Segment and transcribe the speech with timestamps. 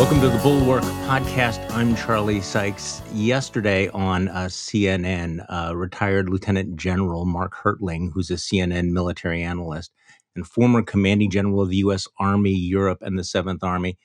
[0.00, 1.60] Welcome to the Bulwark Podcast.
[1.72, 3.02] I'm Charlie Sykes.
[3.12, 9.92] Yesterday on uh, CNN, uh, retired Lieutenant General Mark Hertling, who's a CNN military analyst
[10.34, 12.08] and former commanding general of the U.S.
[12.18, 13.98] Army, Europe, and the Seventh Army,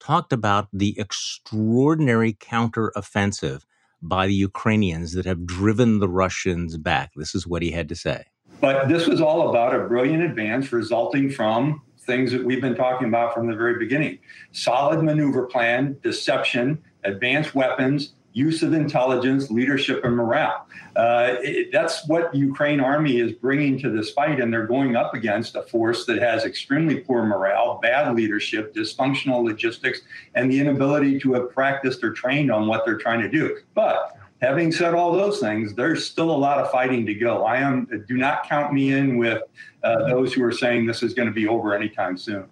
[0.00, 3.64] talked about the extraordinary counteroffensive
[4.00, 7.10] by the Ukrainians that have driven the Russians back.
[7.14, 8.24] This is what he had to say.
[8.62, 13.08] But this was all about a brilliant advance resulting from things that we've been talking
[13.08, 14.18] about from the very beginning
[14.52, 20.66] solid maneuver plan, deception, advanced weapons, use of intelligence, leadership, and morale.
[20.96, 25.14] Uh, it, that's what Ukraine army is bringing to this fight, and they're going up
[25.14, 30.00] against a force that has extremely poor morale, bad leadership, dysfunctional logistics,
[30.34, 33.58] and the inability to have practiced or trained on what they're trying to do.
[33.74, 37.44] But having said all those things, there's still a lot of fighting to go.
[37.44, 39.42] I am do not count me in with
[39.84, 42.48] uh, those who are saying this is going to be over anytime soon.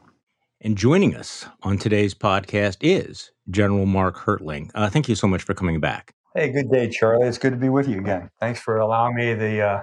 [0.61, 4.71] And joining us on today's podcast is General Mark Hertling.
[4.75, 6.15] Uh, thank you so much for coming back.
[6.35, 7.27] Hey, good day, Charlie.
[7.27, 8.31] It's good to be with you again.
[8.39, 9.83] Thanks for allowing me the uh,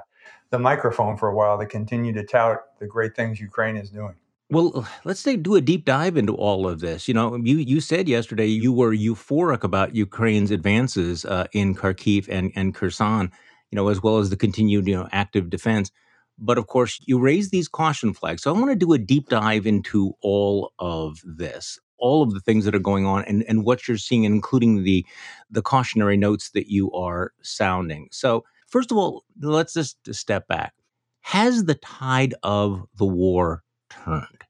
[0.49, 4.15] the microphone for a while to continue to tout the great things Ukraine is doing.
[4.49, 7.07] Well, let's say do a deep dive into all of this.
[7.07, 12.29] You know, you you said yesterday you were euphoric about Ukraine's advances uh, in Kharkiv
[12.29, 13.31] and and Kherson,
[13.71, 15.91] you know, as well as the continued you know active defense.
[16.39, 18.43] But of course, you raise these caution flags.
[18.43, 22.39] So I want to do a deep dive into all of this, all of the
[22.39, 25.05] things that are going on, and and what you're seeing, including the
[25.49, 28.07] the cautionary notes that you are sounding.
[28.11, 30.73] So first of all, let's just step back.
[31.21, 34.43] Has the tide of the war turned?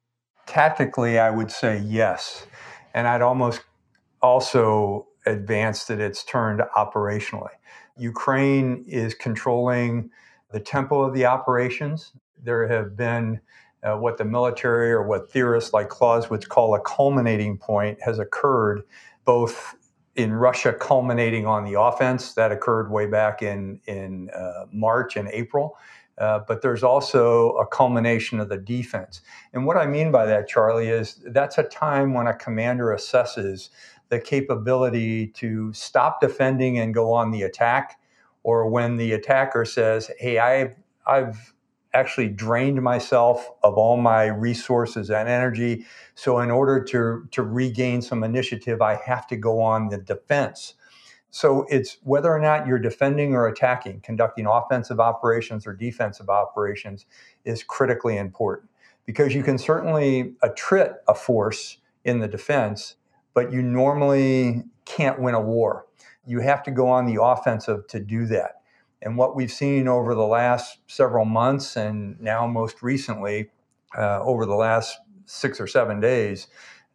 [0.46, 2.46] Tactically, I would say yes.
[2.94, 3.62] And I'd almost
[4.22, 7.50] also advance that it's turned operationally.
[7.98, 10.10] Ukraine is controlling
[10.52, 12.14] the tempo of the operations.
[12.44, 13.40] There have been
[13.84, 18.84] uh, what the military or what theorists like Clausewitz call a culminating point has occurred
[19.26, 19.76] both
[20.16, 25.30] in Russia culminating on the offense that occurred way back in in uh, March and
[25.30, 25.78] April,
[26.18, 29.22] uh, but there's also a culmination of the defense.
[29.54, 33.70] And what I mean by that, Charlie, is that's a time when a commander assesses
[34.10, 38.00] the capability to stop defending and go on the attack,
[38.48, 40.74] or when the attacker says, "Hey, I've
[41.06, 41.54] I've
[41.94, 45.86] actually drained myself of all my resources and energy.
[46.16, 50.76] So in order to to regain some initiative, I have to go on the defense."
[51.30, 57.06] So it's whether or not you're defending or attacking, conducting offensive operations or defensive operations
[57.46, 58.72] is critically important
[59.06, 62.96] because you can certainly attrit a force in the defense,
[63.34, 65.86] but you normally can't win a war.
[66.28, 68.62] You have to go on the offensive to do that.
[69.02, 73.50] And what we've seen over the last several months and now most recently
[73.98, 76.48] uh, over the last six or seven days,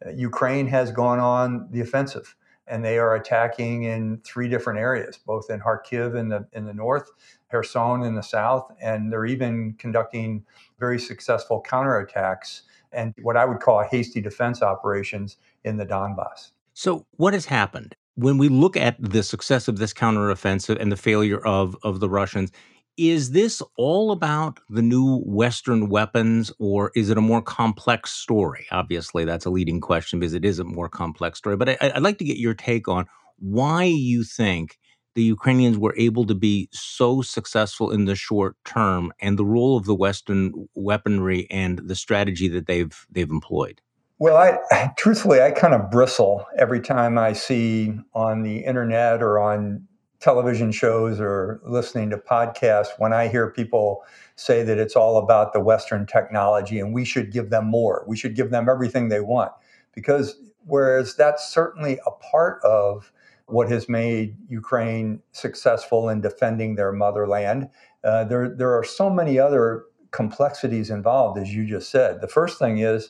[0.05, 2.35] uh, Ukraine has gone on the offensive
[2.67, 6.73] and they are attacking in three different areas, both in Kharkiv in the in the
[6.73, 7.11] north,
[7.51, 10.45] Kherson in the south, and they're even conducting
[10.79, 12.61] very successful counterattacks
[12.91, 16.51] and what I would call hasty defense operations in the Donbass.
[16.73, 20.97] So, what has happened when we look at the success of this counteroffensive and the
[20.97, 22.51] failure of of the Russians?
[22.95, 28.67] Is this all about the new Western weapons, or is it a more complex story?
[28.71, 31.57] Obviously, that's a leading question because it is a more complex story.
[31.57, 33.07] But I, would like to get your take on
[33.39, 34.77] why you think
[35.15, 39.75] the Ukrainians were able to be so successful in the short term, and the role
[39.77, 43.81] of the Western weaponry and the strategy that they've they've employed.
[44.23, 49.37] Well, I truthfully, I kind of bristle every time I see on the internet or
[49.37, 49.85] on
[50.21, 54.01] television shows or listening to podcasts when I hear people
[54.37, 58.05] say that it's all about the Western technology and we should give them more.
[58.07, 59.51] We should give them everything they want.
[59.93, 63.11] Because whereas that's certainly a part of
[63.47, 67.67] what has made Ukraine successful in defending their motherland,
[68.05, 72.21] uh, there, there are so many other complexities involved, as you just said.
[72.21, 73.09] The first thing is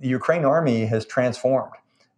[0.00, 1.72] the Ukraine army has transformed.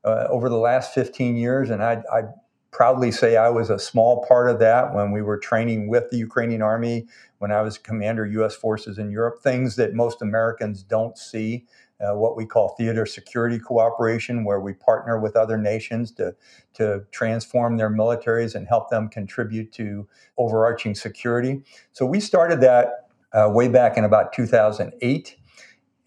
[0.04, 2.22] Uh, over the last 15 years, and I, I
[2.70, 6.16] proudly say I was a small part of that when we were training with the
[6.16, 7.06] Ukrainian army,
[7.38, 8.54] when I was commander U.S.
[8.54, 11.66] forces in Europe, things that most Americans don't see.
[12.00, 16.32] Uh, what we call theater security cooperation, where we partner with other nations to,
[16.75, 21.60] to transform their militaries and help them contribute to overarching security.
[21.90, 25.38] So we started that uh, way back in about 2008.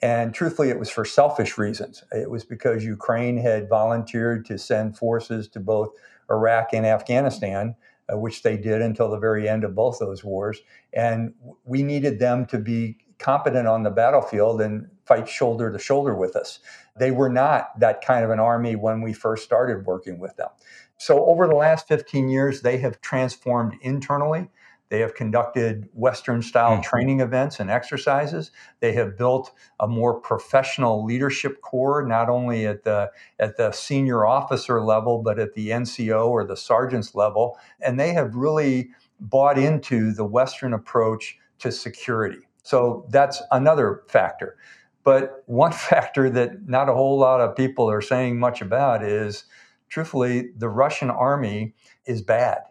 [0.01, 2.03] And truthfully, it was for selfish reasons.
[2.11, 5.91] It was because Ukraine had volunteered to send forces to both
[6.29, 7.75] Iraq and Afghanistan,
[8.11, 10.59] uh, which they did until the very end of both those wars.
[10.93, 11.33] And
[11.65, 16.35] we needed them to be competent on the battlefield and fight shoulder to shoulder with
[16.35, 16.59] us.
[16.97, 20.49] They were not that kind of an army when we first started working with them.
[20.97, 24.49] So, over the last 15 years, they have transformed internally.
[24.91, 26.81] They have conducted Western style mm-hmm.
[26.81, 28.51] training events and exercises.
[28.81, 33.09] They have built a more professional leadership core, not only at the,
[33.39, 37.57] at the senior officer level, but at the NCO or the sergeant's level.
[37.79, 38.89] And they have really
[39.21, 42.49] bought into the Western approach to security.
[42.63, 44.57] So that's another factor.
[45.05, 49.45] But one factor that not a whole lot of people are saying much about is
[49.87, 52.63] truthfully, the Russian army is bad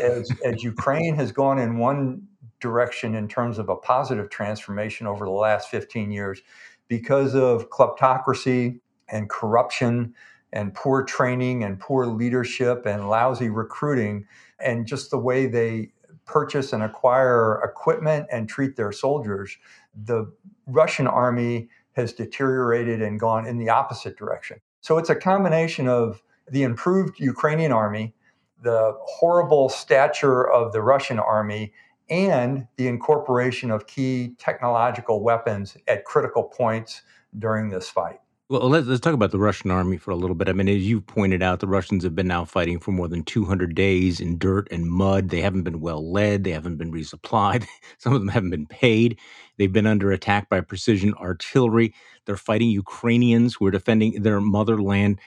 [0.00, 2.26] as, as Ukraine has gone in one
[2.60, 6.40] direction in terms of a positive transformation over the last 15 years
[6.88, 10.14] because of kleptocracy and corruption
[10.52, 14.26] and poor training and poor leadership and lousy recruiting
[14.58, 15.92] and just the way they
[16.24, 19.56] purchase and acquire equipment and treat their soldiers
[20.04, 20.30] the
[20.66, 24.60] russian army has deteriorated and gone in the opposite direction.
[24.80, 28.14] So it's a combination of the improved ukrainian army
[28.62, 31.72] the horrible stature of the Russian army
[32.10, 37.02] and the incorporation of key technological weapons at critical points
[37.38, 38.18] during this fight.
[38.50, 40.48] Well, let's, let's talk about the Russian army for a little bit.
[40.48, 43.22] I mean, as you pointed out, the Russians have been now fighting for more than
[43.22, 45.28] 200 days in dirt and mud.
[45.28, 46.44] They haven't been well led.
[46.44, 47.66] They haven't been resupplied.
[47.98, 49.18] Some of them haven't been paid.
[49.58, 51.92] They've been under attack by precision artillery.
[52.24, 55.20] They're fighting Ukrainians who are defending their motherland.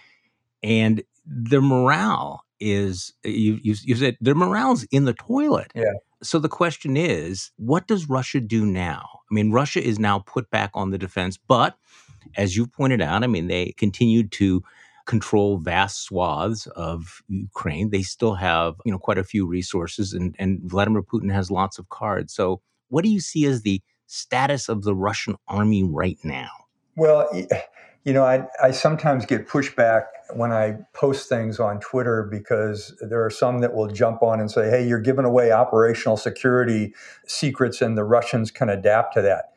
[0.64, 5.72] And their morale is eh, you, you, you said their morale's in the toilet.
[5.76, 5.94] Yeah.
[6.24, 9.22] So the question is, what does Russia do now?
[9.30, 11.78] I mean, Russia is now put back on the defense, but
[12.38, 14.64] as you pointed out, I mean, they continued to
[15.06, 17.90] control vast swaths of Ukraine.
[17.90, 21.80] They still have, you know, quite a few resources, and, and Vladimir Putin has lots
[21.80, 22.34] of cards.
[22.34, 26.50] So, what do you see as the status of the Russian army right now?
[26.96, 27.30] Well,
[28.04, 33.24] you know, I, I sometimes get pushback when I post things on Twitter because there
[33.24, 36.94] are some that will jump on and say, hey, you're giving away operational security
[37.28, 39.54] secrets and the Russians can adapt to that.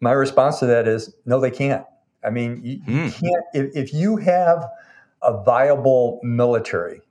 [0.00, 1.84] My response to that is no, they can't.
[2.24, 3.12] I mean, you, mm.
[3.12, 4.66] can't, if, if you have
[5.22, 7.02] a viable military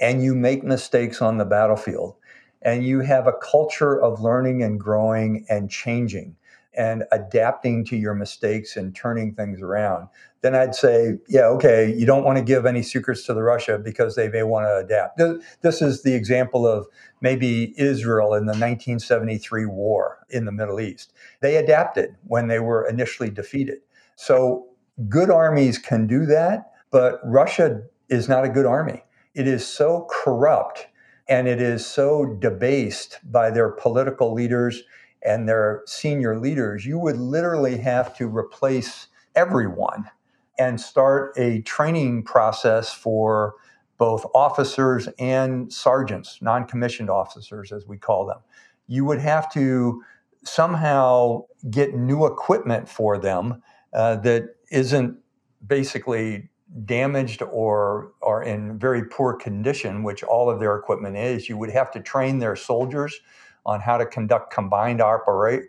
[0.00, 2.16] and you make mistakes on the battlefield
[2.62, 6.36] and you have a culture of learning and growing and changing,
[6.74, 10.08] and adapting to your mistakes and turning things around,
[10.42, 13.78] then I'd say, yeah, okay, you don't want to give any secrets to the Russia
[13.78, 15.20] because they may want to adapt.
[15.62, 16.86] This is the example of
[17.20, 21.12] maybe Israel in the 1973 war in the Middle East.
[21.40, 23.78] They adapted when they were initially defeated.
[24.16, 24.66] So
[25.08, 29.02] good armies can do that, but Russia is not a good army.
[29.34, 30.86] It is so corrupt
[31.28, 34.82] and it is so debased by their political leaders
[35.22, 40.10] and their senior leaders, you would literally have to replace everyone
[40.58, 43.54] and start a training process for
[43.98, 48.38] both officers and sergeants, non commissioned officers, as we call them.
[48.86, 50.02] You would have to
[50.42, 53.62] somehow get new equipment for them
[53.92, 55.18] uh, that isn't
[55.66, 56.48] basically
[56.84, 61.48] damaged or or in very poor condition, which all of their equipment is.
[61.48, 63.20] You would have to train their soldiers
[63.66, 65.02] on how to conduct combined,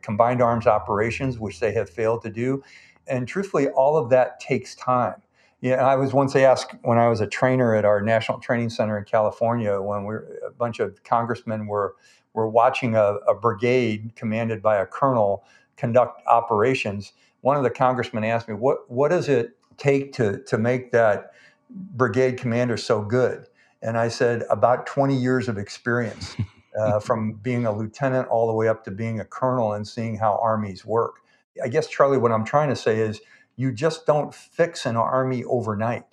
[0.02, 2.64] combined arms operations, which they have failed to do.
[3.08, 5.22] And truthfully, all of that takes time.
[5.62, 8.98] Yeah, I was once asked when I was a trainer at our National Training Center
[8.98, 11.96] in California, when we a bunch of congressmen were
[12.34, 15.44] were watching a, a brigade commanded by a colonel
[15.78, 17.14] conduct operations.
[17.42, 21.34] One of the congressmen asked me, "What what does it take to to make that
[21.70, 23.46] brigade commander so good?"
[23.84, 26.36] And I said, "About 20 years of experience."
[26.80, 30.18] uh, from being a lieutenant all the way up to being a colonel and seeing
[30.18, 31.18] how armies work.
[31.64, 33.22] I guess, Charlie, what I'm trying to say is
[33.56, 36.06] you just don't fix an army overnight,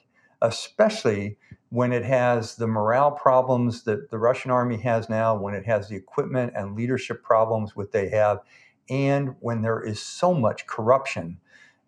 [0.42, 1.38] especially
[1.70, 5.88] when it has the morale problems that the Russian army has now, when it has
[5.88, 8.40] the equipment and leadership problems what they have,
[8.88, 11.38] and when there is so much corruption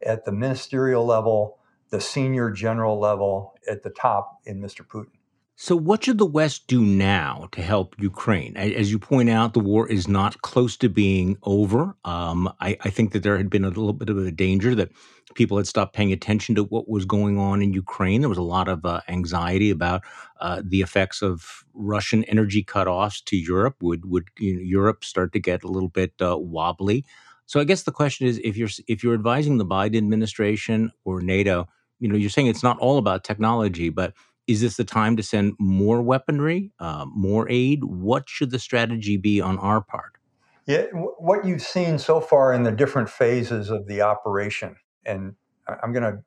[0.04, 1.58] at the ministerial level,
[1.90, 4.86] the senior general level, at the top in Mr.
[4.86, 5.19] Putin.
[5.62, 8.56] So, what should the West do now to help Ukraine?
[8.56, 11.94] As you point out, the war is not close to being over.
[12.02, 14.90] Um, I, I, think that there had been a little bit of a danger that
[15.34, 18.22] people had stopped paying attention to what was going on in Ukraine.
[18.22, 20.00] There was a lot of uh, anxiety about
[20.40, 23.82] uh, the effects of Russian energy cutoffs to Europe.
[23.82, 27.04] Would would you know, Europe start to get a little bit uh, wobbly?
[27.44, 31.20] So, I guess the question is, if you're if you're advising the Biden administration or
[31.20, 34.14] NATO, you know, you're saying it's not all about technology, but
[34.50, 37.84] is this the time to send more weaponry, uh, more aid?
[37.84, 40.14] What should the strategy be on our part?
[40.66, 44.76] Yeah, what you've seen so far in the different phases of the operation
[45.06, 45.34] and
[45.82, 46.22] I'm going to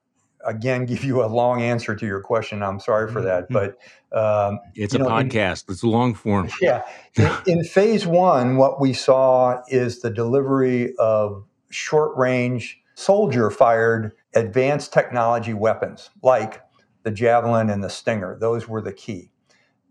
[0.46, 2.64] again give you a long answer to your question.
[2.64, 3.72] I'm sorry for that, Mm-hmm.
[4.12, 5.68] but um, it's a know, podcast.
[5.68, 6.50] In, it's long form.
[6.62, 6.84] Yeah.
[7.16, 14.12] In, in phase one, what we saw is the delivery of short range soldier fired
[14.36, 16.62] advanced technology weapons like
[17.04, 18.38] the Javelin and the Stinger.
[18.40, 19.30] Those were the key.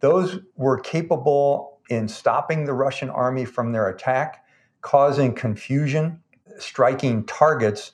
[0.00, 4.44] Those were capable in stopping the Russian army from their attack,
[4.80, 6.20] causing confusion,
[6.58, 7.92] striking targets,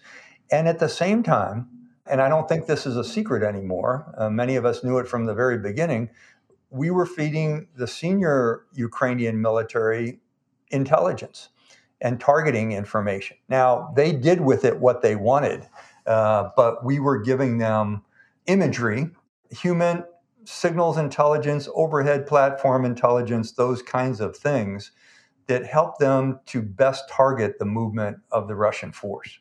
[0.50, 1.68] and at the same time,
[2.06, 5.06] and I don't think this is a secret anymore, uh, many of us knew it
[5.06, 6.08] from the very beginning,
[6.70, 10.20] we were feeding the senior Ukrainian military
[10.70, 11.48] intelligence
[12.00, 13.37] and targeting information.
[13.48, 15.66] Now, they did with it what they wanted,
[16.06, 18.02] uh, but we were giving them
[18.48, 19.10] imagery,
[19.50, 20.02] human
[20.44, 24.90] signals intelligence, overhead platform intelligence, those kinds of things
[25.46, 29.38] that help them to best target the movement of the Russian force.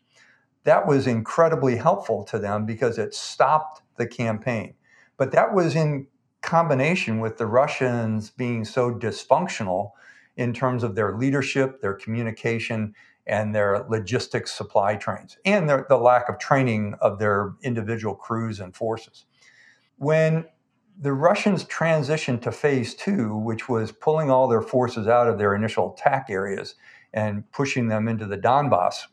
[0.63, 4.73] That was incredibly helpful to them because it stopped the campaign.
[5.15, 6.07] But that was in
[6.41, 9.91] combination with the Russians being so dysfunctional
[10.35, 12.93] in terms of their leadership, their communication,
[13.27, 18.60] and their logistics supply trains, and their, the lack of training of their individual crews
[18.60, 19.25] and forces.
[19.98, 20.46] When
[21.00, 25.53] the Russians transitioned to phase two, which was pulling all their forces out of their
[25.53, 26.75] initial attack areas
[27.13, 29.03] and pushing them into the Donbass,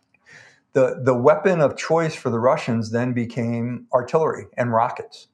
[0.73, 5.29] the, the weapon of choice for the Russians then became artillery and rockets.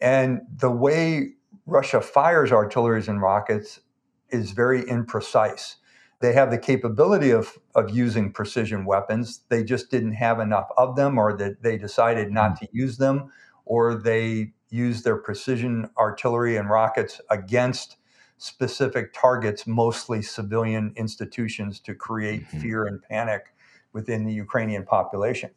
[0.00, 1.34] And the way
[1.66, 3.80] Russia fires artillery and rockets
[4.30, 5.76] is very imprecise.
[6.20, 9.40] They have the capability of, of using precision weapons.
[9.48, 13.30] They just didn't have enough of them, or that they decided not to use them,
[13.64, 17.96] or they used their precision artillery and rockets against
[18.38, 22.60] specific targets, mostly civilian institutions, to create mm-hmm.
[22.60, 23.54] fear and panic
[23.92, 25.50] within the Ukrainian population.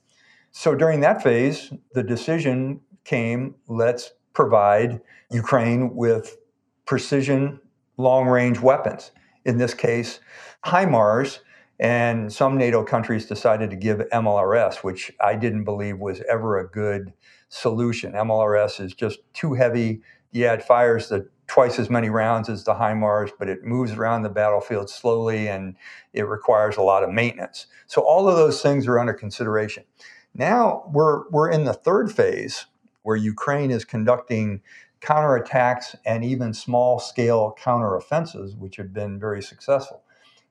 [0.51, 6.37] So during that phase, the decision came let's provide Ukraine with
[6.85, 7.59] precision
[7.97, 9.11] long range weapons.
[9.47, 10.19] In this case,
[10.65, 11.39] HIMARS,
[11.79, 16.67] and some NATO countries decided to give MLRS, which I didn't believe was ever a
[16.67, 17.13] good
[17.47, 18.11] solution.
[18.11, 20.01] MLRS is just too heavy.
[20.33, 24.23] Yeah, it fires the twice as many rounds as the HIMARS, but it moves around
[24.23, 25.77] the battlefield slowly and
[26.11, 27.67] it requires a lot of maintenance.
[27.87, 29.85] So all of those things are under consideration.
[30.33, 32.65] Now we're we're in the third phase
[33.03, 34.61] where Ukraine is conducting
[35.01, 40.03] counterattacks and even small scale counteroffensives, which have been very successful.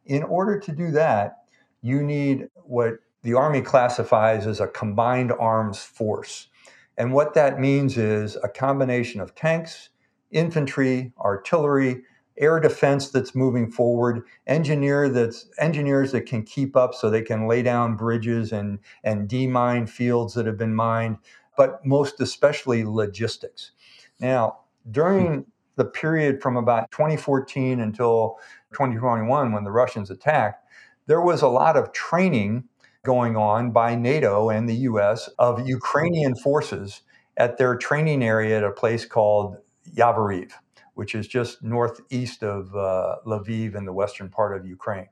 [0.04, 1.38] In order to do that,
[1.82, 6.48] you need what the Army classifies as a combined arms force.
[6.96, 9.90] And what that means is a combination of tanks,
[10.30, 12.02] infantry, artillery,
[12.38, 17.46] air defense that's moving forward, engineer that's engineers that can keep up so they can
[17.46, 21.16] lay down bridges and and demine fields that have been mined,
[21.56, 23.72] but most especially logistics.
[24.20, 25.46] Now, during
[25.76, 28.38] the period from about 2014 until
[28.72, 30.64] 2021 when the Russians attacked,
[31.06, 32.64] there was a lot of training
[33.04, 37.02] going on by NATO and the US of Ukrainian forces
[37.36, 39.58] at their training area at a place called
[39.94, 40.50] Yavoriv,
[40.94, 45.08] which is just northeast of uh, Lviv in the western part of Ukraine.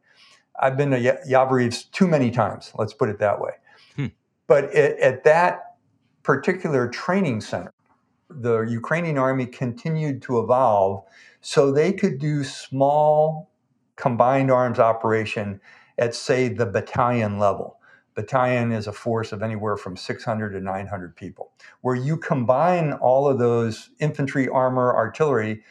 [0.58, 3.52] I've been to Yavoriv too many times, let's put it that way.
[3.96, 4.06] Hmm.
[4.46, 5.76] But at, at that
[6.22, 7.73] particular training center,
[8.40, 11.04] the Ukrainian army continued to evolve
[11.40, 13.50] so they could do small
[13.96, 15.60] combined arms operation
[15.98, 17.78] at, say, the battalion level.
[18.14, 23.28] Battalion is a force of anywhere from 600 to 900 people, where you combine all
[23.28, 25.62] of those infantry, armor, artillery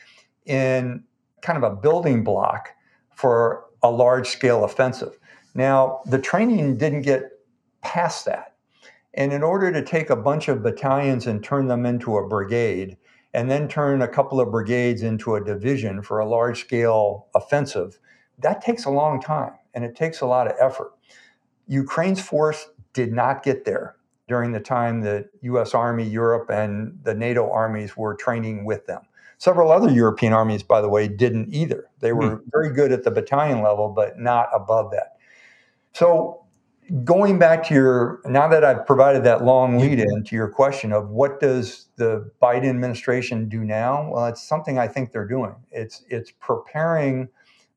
[0.45, 1.03] in
[1.41, 2.69] kind of a building block
[3.15, 5.17] for a large scale offensive.
[5.55, 7.31] Now, the training didn't get
[7.81, 8.52] past that.
[9.13, 12.97] And in order to take a bunch of battalions and turn them into a brigade,
[13.33, 17.99] and then turn a couple of brigades into a division for a large scale offensive,
[18.39, 20.93] that takes a long time and it takes a lot of effort.
[21.67, 23.95] Ukraine's force did not get there
[24.27, 29.01] during the time that US Army, Europe, and the NATO armies were training with them.
[29.37, 31.89] Several other European armies, by the way, didn't either.
[31.99, 32.49] They were hmm.
[32.51, 35.17] very good at the battalion level, but not above that.
[35.93, 36.42] So,
[37.03, 40.91] going back to your, now that I've provided that long lead in to your question
[40.91, 44.11] of what does the Biden administration do now?
[44.11, 45.55] Well, it's something I think they're doing.
[45.71, 47.29] It's, it's preparing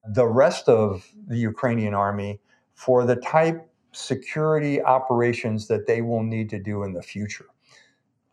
[0.09, 2.41] the rest of the Ukrainian army
[2.75, 7.47] for the type security operations that they will need to do in the future.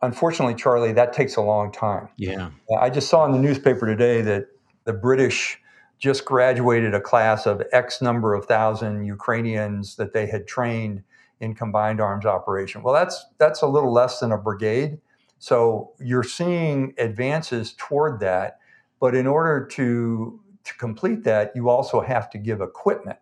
[0.02, 2.08] Unfortunately, Charlie, that takes a long time.
[2.18, 2.50] Yeah.
[2.78, 4.48] I just saw in the newspaper today that
[4.84, 5.58] the British
[5.98, 11.02] just graduated a class of X number of thousand Ukrainians that they had trained
[11.40, 12.82] in combined arms operation.
[12.82, 14.98] Well, that's that's a little less than a brigade.
[15.38, 18.58] So you're seeing advances toward that,
[19.00, 23.18] but in order to to complete that, you also have to give equipment.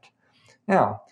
[0.69, 1.03] Now,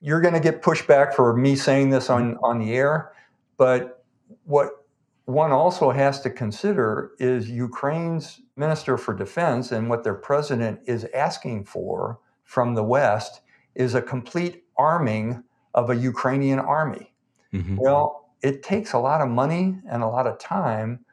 [0.00, 2.44] you're going to get pushback for me saying this on, mm-hmm.
[2.44, 3.12] on the air,
[3.56, 4.04] but
[4.44, 4.84] what
[5.24, 11.06] one also has to consider is Ukraine's Minister for Defense and what their president is
[11.14, 13.40] asking for from the West
[13.74, 15.42] is a complete arming
[15.74, 17.12] of a Ukrainian army.
[17.54, 17.76] Mm-hmm.
[17.76, 21.04] Well, it takes a lot of money and a lot of time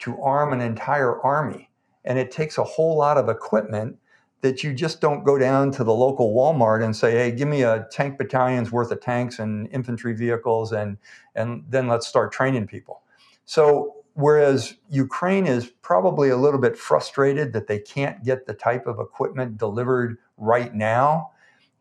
[0.00, 1.70] to arm an entire army,
[2.04, 3.98] and it takes a whole lot of equipment
[4.42, 7.62] that you just don't go down to the local Walmart and say, "Hey, give me
[7.62, 10.98] a tank battalion's worth of tanks and infantry vehicles, and
[11.34, 13.02] and then let's start training people."
[13.44, 18.86] So whereas Ukraine is probably a little bit frustrated that they can't get the type
[18.86, 21.32] of equipment delivered right now.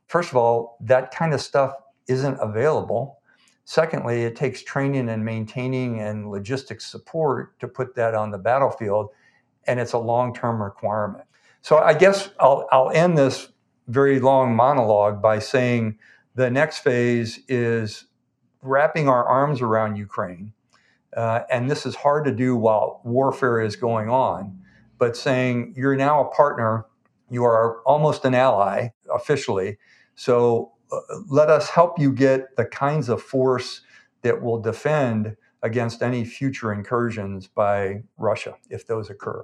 [0.07, 1.73] First of all, that kind of stuff
[2.07, 3.19] isn't available.
[3.63, 9.11] Secondly, it takes training and maintaining and logistics support to put that on the battlefield,
[9.65, 11.23] and it's a long term requirement.
[11.61, 13.47] So I guess I'll, I'll end this
[13.87, 15.97] very long monologue by saying
[16.35, 18.05] the next phase is
[18.61, 20.51] wrapping our arms around Ukraine.
[21.15, 24.59] Uh, and this is hard to do while warfare is going on,
[24.97, 26.85] but saying you're now a partner,
[27.29, 29.77] you are almost an ally officially.
[30.15, 33.81] So uh, let us help you get the kinds of force
[34.21, 39.43] that will defend against any future incursions by Russia if those occur.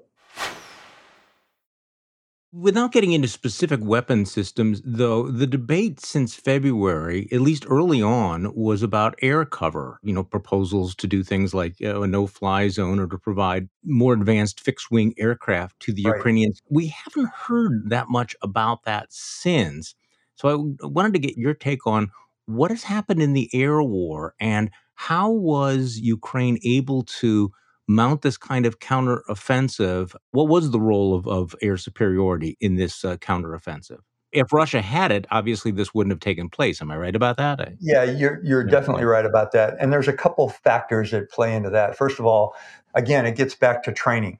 [2.53, 8.53] Without getting into specific weapon systems, though, the debate since February, at least early on,
[8.53, 9.99] was about air cover.
[10.03, 14.13] You know, proposals to do things like a no fly zone or to provide more
[14.13, 16.17] advanced fixed wing aircraft to the right.
[16.17, 16.61] Ukrainians.
[16.69, 19.95] We haven't heard that much about that since.
[20.35, 22.11] So I wanted to get your take on
[22.47, 27.51] what has happened in the air war and how was Ukraine able to
[27.87, 33.03] mount this kind of counteroffensive, what was the role of, of air superiority in this
[33.03, 33.99] uh, counteroffensive?
[34.31, 36.81] If Russia had it, obviously this wouldn't have taken place.
[36.81, 37.59] Am I right about that?
[37.59, 38.71] I, yeah, you're you're yeah.
[38.71, 39.75] definitely right about that.
[39.79, 41.97] And there's a couple factors that play into that.
[41.97, 42.55] First of all,
[42.93, 44.39] again, it gets back to training.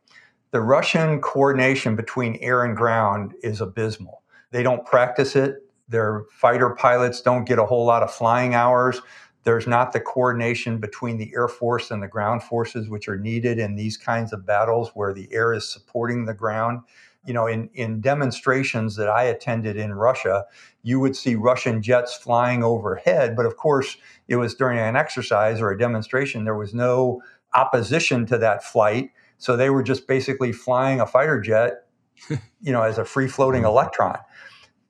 [0.52, 4.22] The Russian coordination between air and ground is abysmal.
[4.52, 5.56] They don't practice it.
[5.90, 9.02] Their fighter pilots don't get a whole lot of flying hours.
[9.44, 13.58] There's not the coordination between the Air Force and the ground forces, which are needed
[13.58, 16.82] in these kinds of battles where the air is supporting the ground.
[17.26, 20.46] You know, in, in demonstrations that I attended in Russia,
[20.84, 23.36] you would see Russian jets flying overhead.
[23.36, 26.46] But of course, it was during an exercise or a demonstration.
[26.46, 27.22] There was no
[27.54, 29.12] opposition to that flight.
[29.38, 31.88] So they were just basically flying a fighter jet,
[32.30, 33.68] you know, as a free floating mm.
[33.68, 34.18] electron.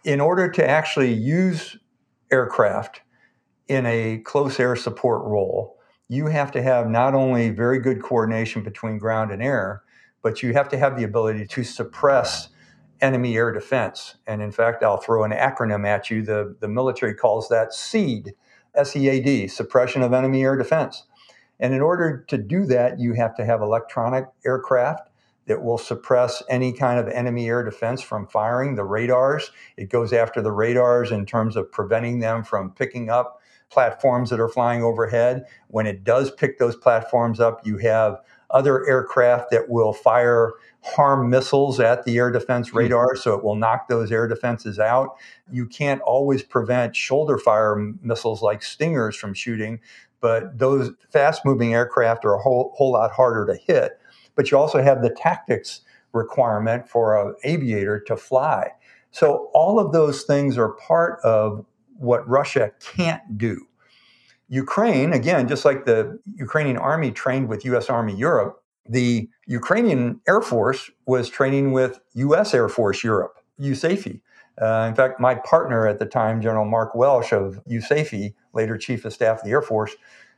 [0.04, 1.78] In order to actually use
[2.32, 3.02] aircraft,
[3.72, 5.78] in a close air support role,
[6.10, 9.82] you have to have not only very good coordination between ground and air,
[10.22, 12.50] but you have to have the ability to suppress
[13.00, 14.16] enemy air defense.
[14.28, 16.22] And in fact, I'll throw an acronym at you.
[16.22, 18.34] The, the military calls that SEAD,
[18.76, 21.06] S E A D, suppression of enemy air defense.
[21.58, 25.10] And in order to do that, you have to have electronic aircraft
[25.46, 29.50] that will suppress any kind of enemy air defense from firing the radars.
[29.78, 33.38] It goes after the radars in terms of preventing them from picking up
[33.72, 35.46] platforms that are flying overhead.
[35.68, 38.20] When it does pick those platforms up, you have
[38.52, 40.54] other aircraft that will fire
[40.84, 42.78] harm missiles at the air defense hmm.
[42.78, 45.16] radar, so it will knock those air defenses out.
[45.52, 49.80] You can't always prevent shoulder fire missiles like Stingers from shooting,
[50.20, 54.00] but those fast moving aircraft are a whole, whole lot harder to hit.
[54.36, 55.82] But you also have the tactics
[56.14, 58.72] requirement for an aviator to fly.
[59.12, 61.66] So all of those things are part of
[62.02, 63.68] what Russia can't do.
[64.50, 70.42] Ukraine, again, just like the Ukrainian army trained with US Army Europe, the Ukrainian Air
[70.42, 74.20] Force was training with US Air Force Europe, USAFE.
[74.62, 79.06] Uh, in fact, my partner at the time, General Mark Welsh of USAFE, later Chief
[79.06, 79.96] of Staff of the Air Force,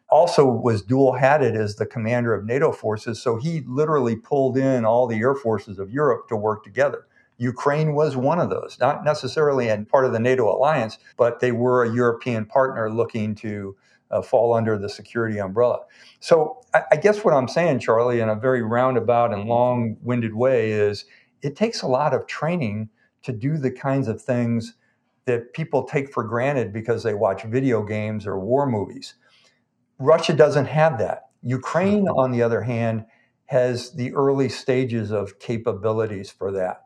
[0.10, 3.19] also was dual hatted as the commander of NATO forces.
[3.19, 7.08] So he literally pulled in all the air forces of Europe to work together.
[7.43, 11.51] Ukraine was one of those, not necessarily in part of the NATO alliance, but they
[11.51, 13.75] were a European partner looking to
[14.12, 15.79] uh, fall under the security umbrella.
[16.19, 20.34] So I, I guess what I'm saying, Charlie, in a very roundabout and long winded
[20.34, 21.06] way, is
[21.41, 22.89] it takes a lot of training
[23.23, 24.75] to do the kinds of things
[25.25, 29.15] that people take for granted because they watch video games or war movies.
[29.99, 31.29] Russia doesn't have that.
[31.41, 33.06] Ukraine, on the other hand,
[33.45, 36.84] has the early stages of capabilities for that.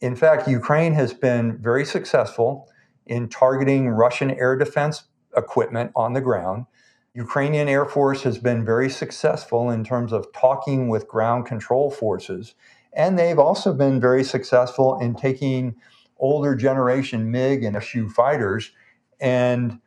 [0.00, 2.68] In fact, Ukraine has been very successful
[3.06, 5.04] in targeting Russian air defense
[5.36, 6.66] equipment on the ground.
[7.14, 12.54] Ukrainian Air Force has been very successful in terms of talking with ground control forces.
[12.94, 15.76] And they've also been very successful in taking
[16.18, 18.70] older generation MiG and Su fighters
[19.20, 19.80] and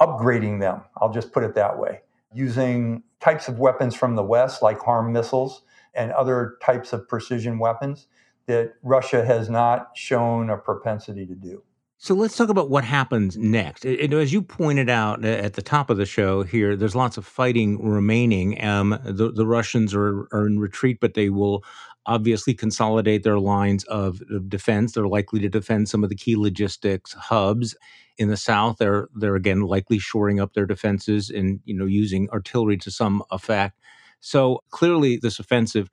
[0.00, 0.82] upgrading them.
[0.96, 2.00] I'll just put it that way,
[2.32, 5.62] using types of weapons from the West, like HARM missiles
[5.94, 8.08] and other types of precision weapons
[8.50, 11.62] that Russia has not shown a propensity to do.
[12.02, 13.84] So let's talk about what happens next.
[13.84, 17.86] as you pointed out at the top of the show here, there's lots of fighting
[17.86, 18.62] remaining.
[18.64, 21.62] Um, the, the, Russians are, are in retreat, but they will
[22.06, 24.92] obviously consolidate their lines of, of, defense.
[24.92, 27.76] They're likely to defend some of the key logistics hubs
[28.16, 28.78] in the south.
[28.78, 33.22] They're they're again likely shoring up their defenses and you know using artillery to some
[33.30, 33.78] effect.
[34.20, 35.90] So clearly, this offensive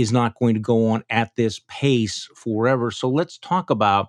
[0.00, 2.90] is not going to go on at this pace forever.
[2.90, 4.08] So let's talk about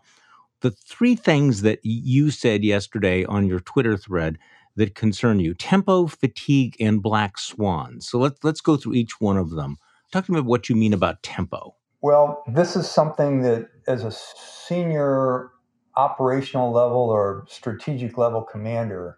[0.62, 4.38] the three things that you said yesterday on your Twitter thread
[4.76, 8.08] that concern you tempo, fatigue, and black swans.
[8.08, 9.78] So let's, let's go through each one of them.
[10.12, 11.76] Talk to me about what you mean about tempo.
[12.02, 15.50] Well, this is something that, as a senior
[15.96, 19.18] operational level or strategic level commander,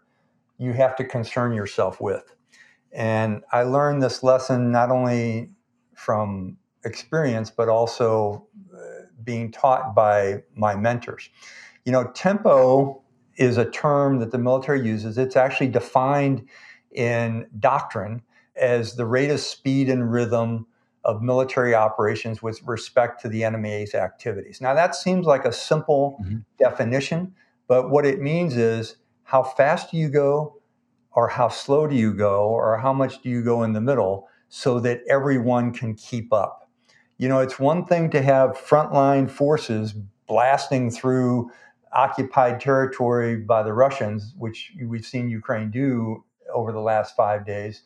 [0.58, 2.36] you have to concern yourself with.
[2.92, 5.52] And I learned this lesson not only
[5.96, 8.48] from experience, but also
[9.24, 11.30] being taught by my mentors.
[11.86, 13.02] You know, tempo
[13.36, 15.18] is a term that the military uses.
[15.18, 16.48] It's actually defined
[16.92, 18.22] in doctrine
[18.56, 20.68] as the rate of speed and rhythm
[21.04, 24.62] of military operations with respect to the enemy's activities.
[24.62, 26.40] Now, that seems like a simple mm-hmm.
[26.60, 27.34] definition,
[27.68, 30.58] but what it means is how fast do you go,
[31.14, 34.28] or how slow do you go, or how much do you go in the middle
[34.50, 36.61] so that everyone can keep up.
[37.22, 39.94] You know, it's one thing to have frontline forces
[40.26, 41.52] blasting through
[41.94, 47.84] occupied territory by the Russians, which we've seen Ukraine do over the last five days.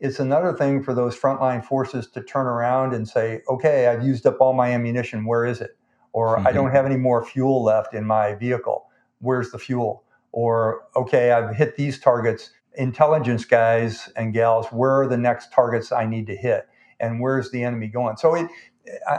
[0.00, 4.24] It's another thing for those frontline forces to turn around and say, okay, I've used
[4.24, 5.26] up all my ammunition.
[5.26, 5.76] Where is it?
[6.14, 6.46] Or mm-hmm.
[6.46, 8.86] I don't have any more fuel left in my vehicle.
[9.18, 10.04] Where's the fuel?
[10.32, 12.52] Or, okay, I've hit these targets.
[12.76, 16.66] Intelligence guys and gals, where are the next targets I need to hit?
[17.00, 18.16] And where's the enemy going?
[18.16, 18.48] So it,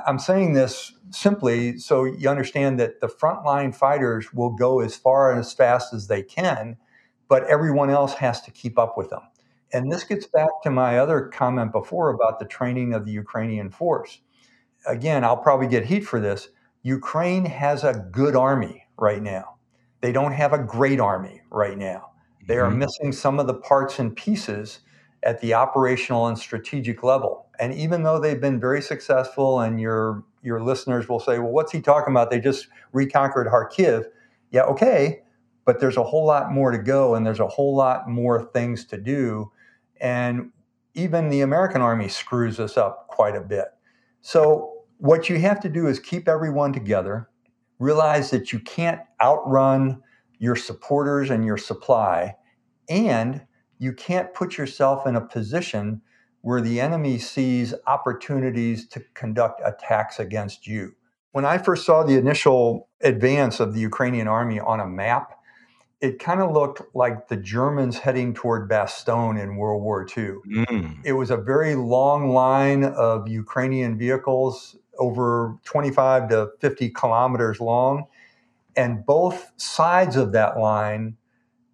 [0.07, 5.31] I'm saying this simply so you understand that the frontline fighters will go as far
[5.31, 6.77] and as fast as they can,
[7.27, 9.21] but everyone else has to keep up with them.
[9.71, 13.69] And this gets back to my other comment before about the training of the Ukrainian
[13.69, 14.19] force.
[14.85, 16.49] Again, I'll probably get heat for this.
[16.81, 19.55] Ukraine has a good army right now.
[20.01, 22.11] They don't have a great army right now.
[22.47, 22.79] They are mm-hmm.
[22.79, 24.79] missing some of the parts and pieces
[25.23, 27.47] at the operational and strategic level.
[27.59, 31.71] And even though they've been very successful, and your your listeners will say, "Well, what's
[31.71, 32.31] he talking about?
[32.31, 34.05] They just reconquered Kharkiv."
[34.51, 35.21] Yeah, okay,
[35.65, 38.85] but there's a whole lot more to go, and there's a whole lot more things
[38.85, 39.51] to do,
[39.99, 40.51] and
[40.93, 43.67] even the American army screws us up quite a bit.
[44.21, 47.29] So what you have to do is keep everyone together.
[47.77, 50.01] Realize that you can't outrun
[50.39, 52.35] your supporters and your supply,
[52.89, 53.41] and
[53.79, 56.01] you can't put yourself in a position
[56.41, 60.93] where the enemy sees opportunities to conduct attacks against you.
[61.31, 65.35] When I first saw the initial advance of the Ukrainian army on a map,
[66.01, 70.35] it kind of looked like the Germans heading toward Bastogne in World War II.
[70.47, 70.99] Mm.
[71.03, 78.05] It was a very long line of Ukrainian vehicles, over 25 to 50 kilometers long.
[78.77, 81.17] And both sides of that line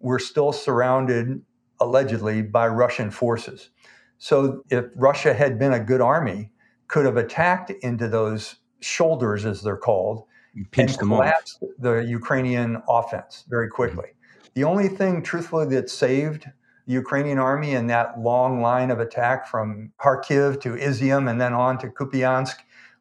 [0.00, 1.40] were still surrounded
[1.80, 3.70] allegedly by Russian forces.
[4.18, 6.52] So if Russia had been a good army,
[6.88, 11.68] could have attacked into those shoulders, as they're called, and collapsed off.
[11.78, 14.08] the Ukrainian offense very quickly.
[14.08, 14.48] Mm-hmm.
[14.54, 16.50] The only thing, truthfully, that saved
[16.86, 21.52] the Ukrainian army in that long line of attack from Kharkiv to Izium and then
[21.52, 22.56] on to Kupiansk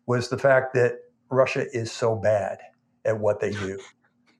[0.08, 2.60] was the fact that Russia is so bad
[3.06, 3.80] at what they do.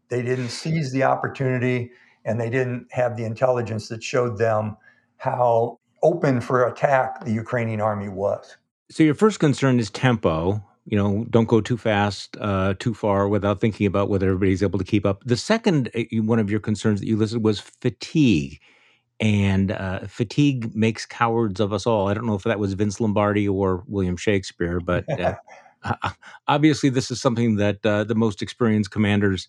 [0.10, 1.92] They didn't seize the opportunity
[2.26, 4.76] and they didn't have the intelligence that showed them
[5.18, 8.58] how open for attack the Ukrainian army was.
[8.90, 10.64] So your first concern is tempo.
[10.86, 14.78] You know, don't go too fast, uh, too far without thinking about whether everybody's able
[14.78, 15.24] to keep up.
[15.26, 18.60] The second uh, one of your concerns that you listed was fatigue,
[19.20, 22.08] and uh, fatigue makes cowards of us all.
[22.08, 25.34] I don't know if that was Vince Lombardi or William Shakespeare, but uh,
[26.48, 29.48] obviously this is something that uh, the most experienced commanders,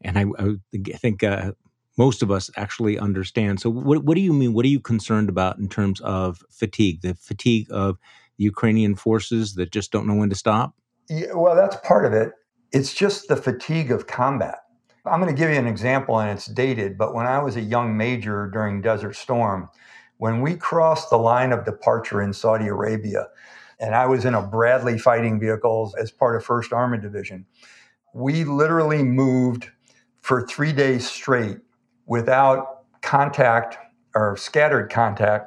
[0.00, 1.52] and I, I think uh,
[2.00, 3.60] most of us actually understand.
[3.60, 4.54] So, what, what do you mean?
[4.54, 7.02] What are you concerned about in terms of fatigue?
[7.02, 7.98] The fatigue of
[8.38, 10.74] the Ukrainian forces that just don't know when to stop?
[11.10, 12.32] Yeah, well, that's part of it.
[12.72, 14.60] It's just the fatigue of combat.
[15.04, 17.60] I'm going to give you an example, and it's dated, but when I was a
[17.60, 19.68] young major during Desert Storm,
[20.16, 23.26] when we crossed the line of departure in Saudi Arabia,
[23.78, 27.44] and I was in a Bradley fighting vehicle as part of 1st Armored Division,
[28.14, 29.68] we literally moved
[30.22, 31.58] for three days straight
[32.10, 33.78] without contact
[34.16, 35.46] or scattered contact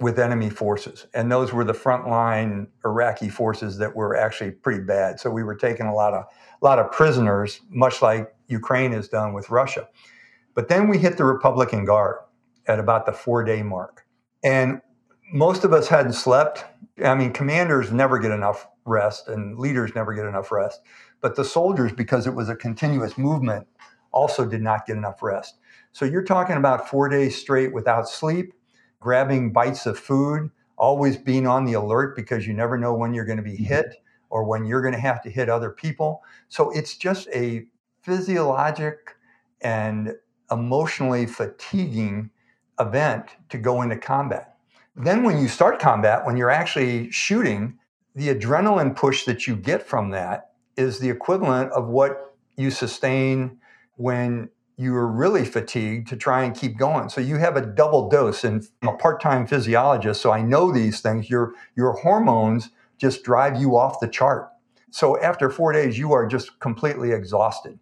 [0.00, 1.06] with enemy forces.
[1.14, 5.20] And those were the frontline Iraqi forces that were actually pretty bad.
[5.20, 9.08] So we were taking a lot of a lot of prisoners, much like Ukraine has
[9.08, 9.88] done with Russia.
[10.54, 12.16] But then we hit the Republican Guard
[12.66, 14.04] at about the four day mark.
[14.42, 14.80] And
[15.32, 16.64] most of us hadn't slept.
[17.02, 20.80] I mean, commanders never get enough rest and leaders never get enough rest.
[21.20, 23.68] But the soldiers, because it was a continuous movement,
[24.10, 25.58] also did not get enough rest.
[25.92, 28.54] So you're talking about four days straight without sleep,
[29.00, 33.24] grabbing bites of food, always being on the alert because you never know when you're
[33.24, 33.96] going to be hit
[34.30, 36.22] or when you're going to have to hit other people.
[36.48, 37.66] So it's just a
[38.00, 39.16] physiologic
[39.60, 40.14] and
[40.50, 42.30] emotionally fatiguing
[42.80, 44.56] event to go into combat.
[44.94, 47.78] Then, when you start combat, when you're actually shooting,
[48.14, 53.58] the adrenaline push that you get from that is the equivalent of what you sustain
[53.96, 54.50] when
[54.82, 57.08] you're really fatigued to try and keep going.
[57.08, 58.44] So you have a double dose.
[58.44, 61.30] And I'm a part-time physiologist, so I know these things.
[61.30, 64.48] Your your hormones just drive you off the chart.
[64.90, 67.78] So after four days, you are just completely exhausted.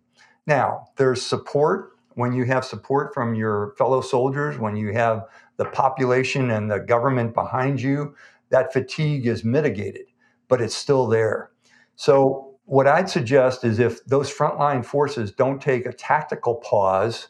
[0.47, 5.25] Now, there's support when you have support from your fellow soldiers, when you have
[5.57, 8.15] the population and the government behind you,
[8.51, 10.07] that fatigue is mitigated,
[10.49, 11.51] but it's still there.
[11.97, 17.27] So what I'd suggest is if those frontline forces don't take a tactical pause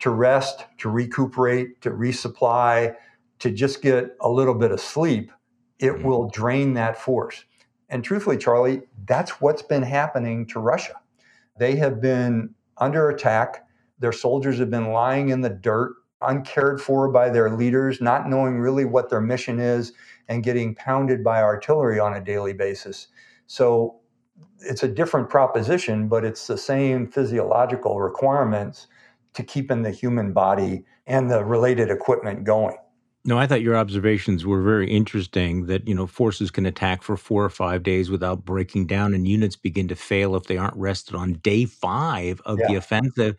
[0.00, 2.96] to rest, to recuperate, to resupply,
[3.38, 5.30] to just get a little bit of sleep,
[5.78, 6.02] it mm-hmm.
[6.02, 7.44] will drain that force.
[7.90, 10.94] And truthfully, Charlie, that's what's been happening to Russia.
[11.60, 13.64] They have been under attack.
[14.00, 18.58] Their soldiers have been lying in the dirt, uncared for by their leaders, not knowing
[18.58, 19.92] really what their mission is,
[20.26, 23.06] and getting pounded by artillery on a daily basis.
[23.46, 24.00] So
[24.60, 28.86] it's a different proposition, but it's the same physiological requirements
[29.34, 32.76] to keeping the human body and the related equipment going.
[33.24, 37.16] No, I thought your observations were very interesting that, you know, forces can attack for
[37.16, 40.76] four or five days without breaking down, and units begin to fail if they aren't
[40.76, 42.66] rested on day five of yeah.
[42.68, 43.36] the offensive.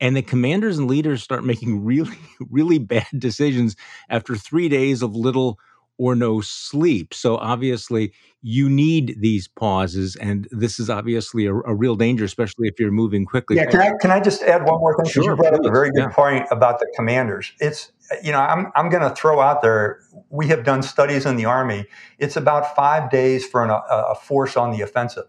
[0.00, 2.16] And the commanders and leaders start making really,
[2.48, 3.74] really bad decisions
[4.08, 5.58] after three days of little
[5.98, 7.14] or no sleep.
[7.14, 12.68] So obviously, you need these pauses, and this is obviously a, a, real danger, especially
[12.68, 13.56] if you're moving quickly.
[13.56, 15.10] Yeah, can I can I just add one more thing?
[15.10, 16.08] Sure, you brought up a very good yeah.
[16.08, 17.52] point about the commanders.
[17.60, 20.00] It's you know I'm I'm going to throw out there.
[20.30, 21.86] We have done studies in the army.
[22.18, 25.24] It's about five days for an, a, a force on the offensive.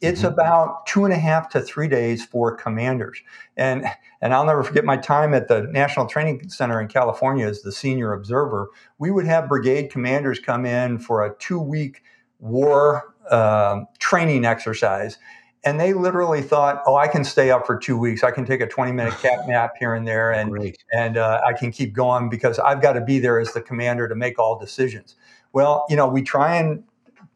[0.00, 0.32] It's mm-hmm.
[0.32, 3.20] about two and a half to three days for commanders.
[3.56, 3.84] And
[4.20, 7.72] and I'll never forget my time at the National Training Center in California as the
[7.72, 8.68] senior observer.
[8.98, 12.02] We would have brigade commanders come in for a two week
[12.38, 15.18] war uh, training exercise.
[15.64, 18.22] And they literally thought, "Oh, I can stay up for two weeks.
[18.22, 20.78] I can take a twenty-minute cat nap here and there, and Great.
[20.92, 24.08] and uh, I can keep going because I've got to be there as the commander
[24.08, 25.16] to make all decisions."
[25.52, 26.84] Well, you know, we try and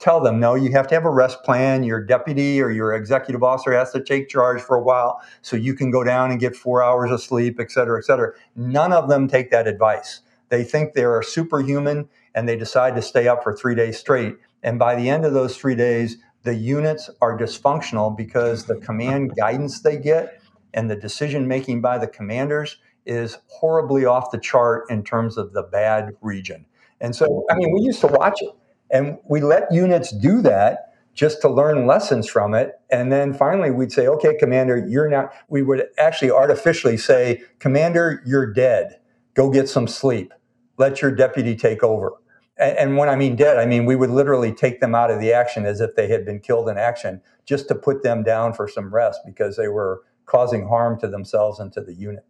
[0.02, 1.84] tell them no you have to have a rest plan.
[1.84, 5.74] Your deputy or your executive officer has to take charge for a while so you
[5.74, 8.32] can go down and get four hours of sleep et cetera et cetera.
[8.56, 10.20] None of them take that advice.
[10.48, 14.36] They think they are superhuman and they decide to stay up for three days straight.
[14.64, 19.34] And by the end of those three days the units are dysfunctional because the command
[19.36, 20.42] guidance they get
[20.74, 25.52] and the decision making by the commanders is horribly off the chart in terms of
[25.52, 26.66] the bad region.
[27.00, 28.50] And so i mean we used to watch it
[28.92, 32.72] and we let units do that just to learn lessons from it.
[32.90, 38.22] And then finally, we'd say, okay, Commander, you're not, we would actually artificially say, Commander,
[38.24, 38.98] you're dead.
[39.34, 40.32] Go get some sleep.
[40.78, 42.12] Let your deputy take over.
[42.58, 45.20] And, and when I mean dead, I mean we would literally take them out of
[45.20, 48.52] the action as if they had been killed in action just to put them down
[48.52, 52.24] for some rest because they were causing harm to themselves and to the unit.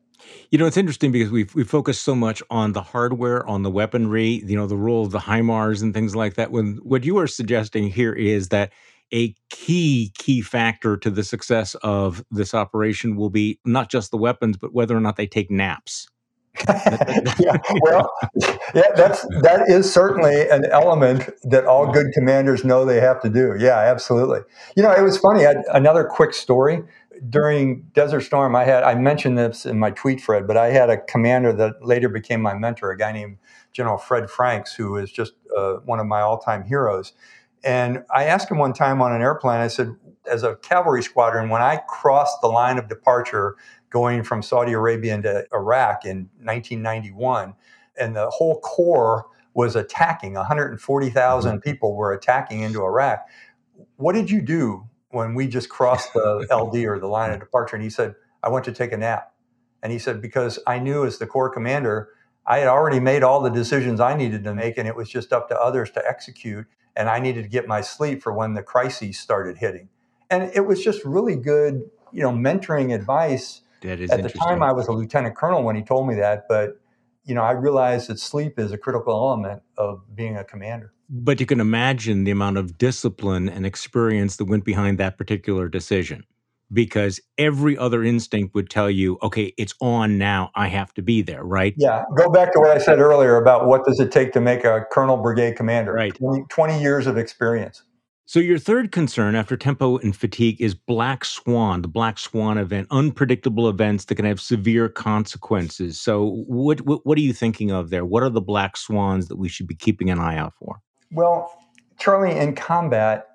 [0.50, 3.70] You know, it's interesting because we've we focus so much on the hardware, on the
[3.70, 6.50] weaponry, you know, the role of the HIMARS and things like that.
[6.50, 8.72] When what you are suggesting here is that
[9.12, 14.16] a key key factor to the success of this operation will be not just the
[14.16, 16.08] weapons, but whether or not they take naps.
[16.68, 18.12] yeah, well,
[18.74, 23.30] yeah, that's that is certainly an element that all good commanders know they have to
[23.30, 23.56] do.
[23.58, 24.40] Yeah, absolutely.
[24.76, 25.46] You know, it was funny.
[25.46, 26.82] I, another quick story
[27.28, 30.90] during Desert Storm, I had I mentioned this in my tweet, Fred, but I had
[30.90, 33.38] a commander that later became my mentor, a guy named
[33.72, 37.12] General Fred Franks, who is just uh, one of my all-time heroes.
[37.64, 39.60] And I asked him one time on an airplane.
[39.60, 39.94] I said,
[40.28, 43.56] as a cavalry squadron, when I crossed the line of departure,
[43.90, 47.54] going from Saudi Arabia into Iraq in 1991,
[47.98, 50.34] and the whole corps was attacking.
[50.34, 51.60] 140,000 mm-hmm.
[51.60, 53.20] people were attacking into Iraq.
[53.96, 57.76] What did you do when we just crossed the LD or the line of departure?
[57.76, 59.32] And he said, I went to take a nap.
[59.82, 62.10] And he said, because I knew as the corps commander,
[62.46, 65.32] I had already made all the decisions I needed to make, and it was just
[65.32, 66.66] up to others to execute.
[66.96, 69.88] And I needed to get my sleep for when the crises started hitting.
[70.30, 73.62] And it was just really good, you know, mentoring advice.
[73.82, 76.46] That is At the time, I was a lieutenant colonel when he told me that,
[76.48, 76.80] but
[77.24, 80.92] you know, I realized that sleep is a critical element of being a commander.
[81.14, 85.68] But you can imagine the amount of discipline and experience that went behind that particular
[85.68, 86.24] decision
[86.72, 90.50] because every other instinct would tell you, okay, it's on now.
[90.54, 91.74] I have to be there, right?
[91.76, 92.04] Yeah.
[92.16, 94.86] Go back to what I said earlier about what does it take to make a
[94.90, 95.92] colonel brigade commander?
[95.92, 96.14] Right.
[96.14, 97.82] 20, 20 years of experience.
[98.24, 102.86] So your third concern after tempo and fatigue is black swan, the black swan event,
[102.90, 106.00] unpredictable events that can have severe consequences.
[106.00, 108.06] So what, what what are you thinking of there?
[108.06, 110.80] What are the black swans that we should be keeping an eye out for?
[111.12, 111.52] Well,
[111.98, 113.28] Charlie, in combat,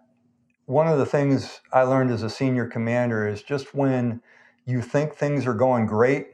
[0.66, 4.22] one of the things I learned as a senior commander is just when
[4.66, 6.28] you think things are going great,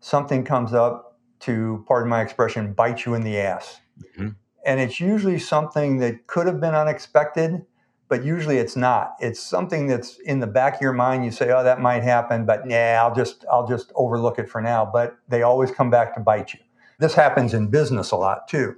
[0.00, 3.80] something comes up to, pardon my expression, bite you in the ass.
[4.02, 4.28] Mm-hmm.
[4.66, 7.64] And it's usually something that could have been unexpected
[8.10, 9.14] but usually it's not.
[9.20, 11.24] It's something that's in the back of your mind.
[11.24, 14.60] You say, "Oh, that might happen," but yeah, I'll just I'll just overlook it for
[14.60, 14.84] now.
[14.84, 16.58] But they always come back to bite you.
[16.98, 18.74] This happens in business a lot too.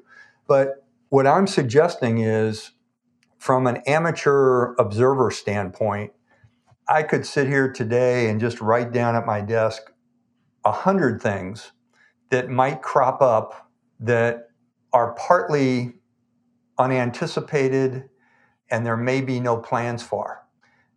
[0.47, 0.82] But
[1.13, 2.71] what I'm suggesting is,
[3.37, 6.11] from an amateur observer standpoint,
[6.89, 9.93] I could sit here today and just write down at my desk
[10.65, 11.73] a hundred things
[12.31, 13.71] that might crop up
[14.01, 14.49] that
[14.95, 15.93] are partly
[16.79, 18.09] unanticipated
[18.71, 20.47] and there may be no plans for.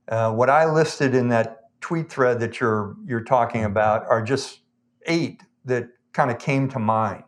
[0.07, 3.71] Uh, what I listed in that tweet thread that you're you're talking mm-hmm.
[3.71, 4.61] about are just
[5.07, 7.25] eight that kind of came to mind.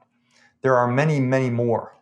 [0.61, 1.96] There are many, many more,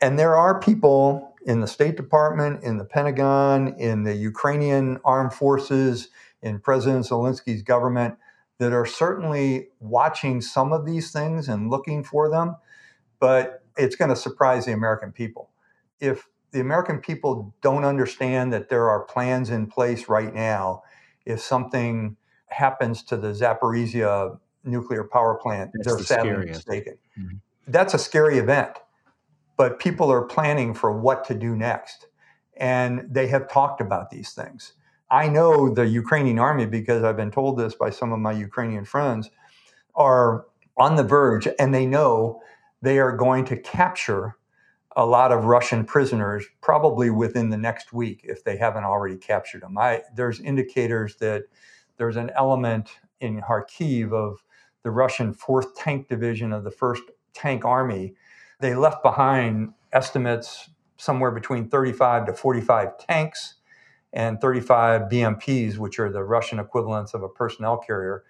[0.00, 5.32] and there are people in the State Department, in the Pentagon, in the Ukrainian armed
[5.32, 6.08] forces,
[6.42, 8.16] in President Zelensky's government
[8.58, 12.56] that are certainly watching some of these things and looking for them,
[13.18, 15.50] but it's going to surprise the American people.
[15.98, 20.82] If the American people don't understand that there are plans in place right now.
[21.24, 26.66] If something happens to the Zaporizhia nuclear power plant, That's they're the sadly scariest.
[26.66, 26.98] mistaken.
[27.18, 27.36] Mm-hmm.
[27.68, 28.70] That's a scary event,
[29.60, 32.06] but people are planning for what to do next.
[32.56, 34.72] And they have talked about these things.
[35.10, 38.86] I know the Ukrainian army, because I've been told this by some of my Ukrainian
[38.86, 39.28] friends,
[39.94, 40.46] are
[40.78, 42.40] on the verge and they know
[42.80, 44.38] they are going to capture
[44.96, 49.60] a lot of Russian prisoners probably within the next week if they haven't already captured
[49.60, 49.76] them.
[49.76, 51.42] I, there's indicators that
[51.98, 52.88] there's an element
[53.20, 54.42] in Kharkiv of
[54.84, 57.02] the Russian 4th Tank Division of the 1st
[57.34, 58.14] Tank Army.
[58.60, 63.54] They left behind estimates somewhere between 35 to 45 tanks
[64.12, 68.24] and 35 BMPs, which are the Russian equivalents of a personnel carrier.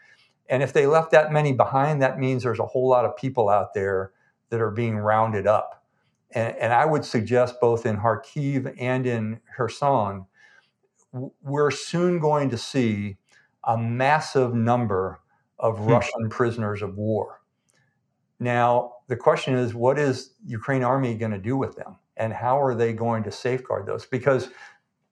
[0.49, 3.49] And if they left that many behind, that means there's a whole lot of people
[3.49, 4.13] out there
[4.51, 5.85] that are being rounded up.
[6.33, 10.27] And, and I would suggest both in Kharkiv and in Kherson,
[11.43, 13.17] we're soon going to see
[13.65, 15.21] a massive number
[15.59, 15.87] of hmm.
[15.87, 17.41] Russian prisoners of war.
[18.39, 22.63] Now, the question is, what is Ukraine army going to do with them, and how
[22.63, 24.07] are they going to safeguard those?
[24.07, 24.51] Because,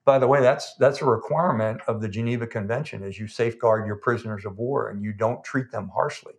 [0.05, 3.97] by the way, that's that's a requirement of the Geneva Convention: is you safeguard your
[3.97, 6.35] prisoners of war and you don't treat them harshly.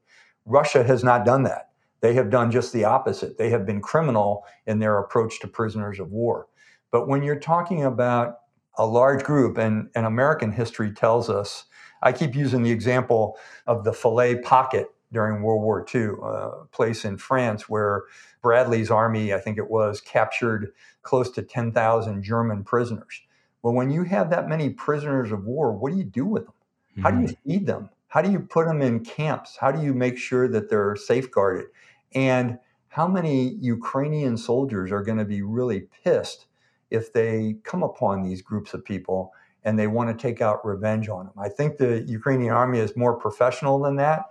[0.46, 1.68] Russia has not done that.
[2.01, 3.37] They have done just the opposite.
[3.37, 6.46] They have been criminal in their approach to prisoners of war.
[6.90, 8.38] But when you're talking about
[8.79, 11.66] a large group, and, and American history tells us,
[12.03, 17.05] I keep using the example of the Falaise Pocket during World War II, a place
[17.05, 18.05] in France where
[18.42, 23.23] Bradley's army, I think it was, captured close to 10,000 German prisoners.
[23.62, 26.54] Well, when you have that many prisoners of war, what do you do with them?
[26.92, 27.02] Mm-hmm.
[27.02, 27.50] How do you mm-hmm.
[27.50, 27.90] feed them?
[28.08, 29.56] How do you put them in camps?
[29.61, 31.67] How do you make sure that they're safeguarded?
[32.13, 32.58] And
[32.88, 36.46] how many Ukrainian soldiers are going to be really pissed
[36.90, 39.33] if they come upon these groups of people
[39.63, 41.35] and they want to take out revenge on them?
[41.38, 44.25] I think the Ukrainian army is more professional than that,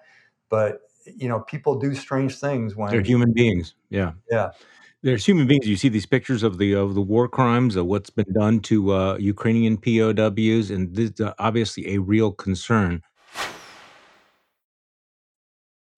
[0.49, 3.75] but you know, people do strange things when they're human beings.
[3.89, 4.51] Yeah, yeah.
[5.01, 5.65] There's human beings.
[5.65, 8.93] You see these pictures of the of the war crimes, of what's been done to
[8.93, 13.01] uh, Ukrainian POWs, and this is obviously a real concern.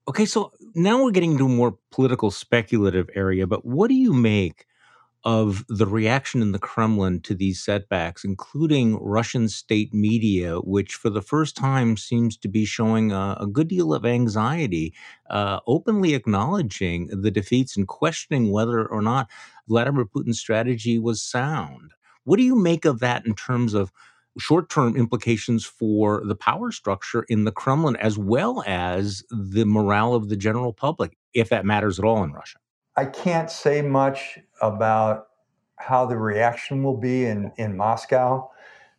[0.07, 4.13] Okay, so now we're getting into a more political speculative area, but what do you
[4.13, 4.65] make
[5.24, 11.09] of the reaction in the Kremlin to these setbacks, including Russian state media, which for
[11.09, 14.93] the first time seems to be showing a, a good deal of anxiety,
[15.30, 19.30] uh, openly acknowledging the defeats and questioning whether or not
[19.67, 21.91] Vladimir Putin's strategy was sound.
[22.24, 23.91] What do you make of that in terms of
[24.39, 30.15] short term implications for the power structure in the Kremlin, as well as the morale
[30.15, 32.61] of the general public, if that matters at all in Russia?
[32.95, 35.27] I can't say much about
[35.77, 38.49] how the reaction will be in, in Moscow.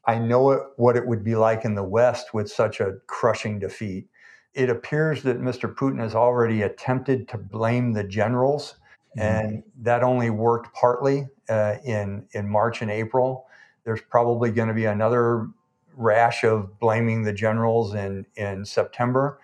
[0.04, 3.58] I know it, what it would be like in the West with such a crushing
[3.58, 4.08] defeat.
[4.54, 5.72] It appears that Mr.
[5.72, 8.74] Putin has already attempted to blame the generals,
[9.16, 9.20] mm-hmm.
[9.20, 13.46] and that only worked partly uh, in, in March and April.
[13.84, 15.48] There's probably going to be another
[15.94, 19.38] rash of blaming the generals in, in September.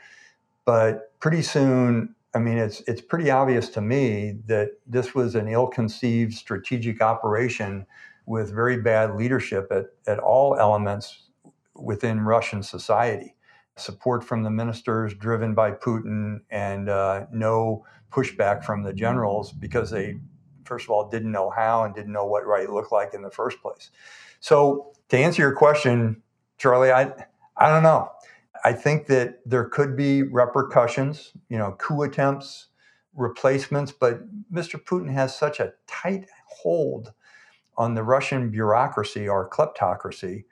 [0.65, 5.49] But pretty soon, I mean, it's it's pretty obvious to me that this was an
[5.49, 7.87] ill-conceived strategic operation
[8.27, 11.31] with very bad leadership at, at all elements
[11.75, 13.35] within Russian society.
[13.77, 19.91] Support from the ministers driven by Putin and uh, no pushback from the generals because
[19.91, 20.17] they,
[20.65, 23.31] first of all, didn't know how and didn't know what right looked like in the
[23.31, 23.91] first place.
[24.41, 26.23] So, to answer your question,
[26.59, 27.13] Charlie, I,
[27.57, 28.11] I don't know.
[28.65, 32.69] I think that there could be repercussions, you know, coup attempts,
[33.15, 34.21] replacements, but
[34.53, 34.83] Mr.
[34.83, 37.13] Putin has such a tight hold
[37.77, 40.45] on the Russian bureaucracy or kleptocracy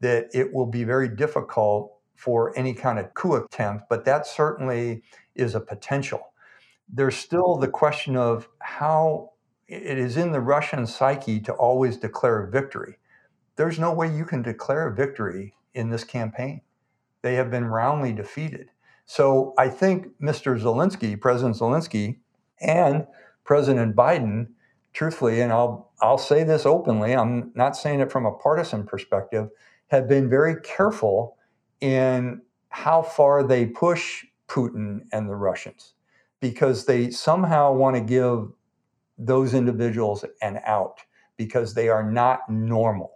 [0.00, 5.02] that it will be very difficult for any kind of coup attempt, but that certainly
[5.34, 6.32] is a potential.
[6.88, 9.30] There's still the question of how
[9.68, 12.98] it is in the Russian psyche to always declare victory.
[13.56, 16.62] There's no way you can declare victory in this campaign
[17.22, 18.70] they have been roundly defeated.
[19.06, 20.60] So I think Mr.
[20.60, 22.18] Zelensky, President Zelensky,
[22.60, 23.06] and
[23.44, 24.48] President Biden,
[24.92, 29.48] truthfully, and I'll I'll say this openly, I'm not saying it from a partisan perspective,
[29.88, 31.36] have been very careful
[31.80, 35.94] in how far they push Putin and the Russians
[36.40, 38.48] because they somehow want to give
[39.16, 41.00] those individuals an out
[41.36, 43.12] because they are not normal.